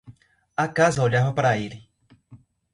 [0.57, 1.87] A casa olhava para ele.